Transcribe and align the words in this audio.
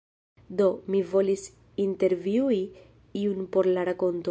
Do, 0.61 0.69
mi 0.93 1.01
volis 1.11 1.43
intervjui 1.85 2.59
iun 3.25 3.47
por 3.57 3.73
la 3.77 3.89
rakonto. 3.93 4.19